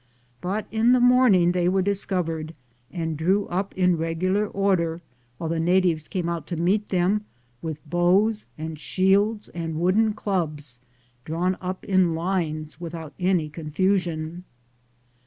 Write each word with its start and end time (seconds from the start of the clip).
But 0.41 0.65
in 0.71 0.93
the 0.93 0.99
morning 0.99 1.51
they 1.51 1.69
were 1.69 1.83
discovered 1.83 2.55
and 2.91 3.15
drew 3.15 3.45
up 3.49 3.71
in 3.77 3.97
regular 3.97 4.47
order, 4.47 4.99
while 5.37 5.51
the 5.51 5.59
natives 5.59 6.07
came 6.07 6.27
out 6.27 6.47
to 6.47 6.55
meet 6.55 6.87
them, 6.89 7.25
with 7.61 7.87
bows, 7.87 8.47
and 8.57 8.79
shields, 8.79 9.49
and 9.49 9.79
wooden 9.79 10.13
clubs, 10.13 10.79
drawn 11.23 11.55
up 11.61 11.83
in 11.85 12.15
lines 12.15 12.79
without 12.81 13.13
any 13.19 13.47
confusion. 13.47 14.43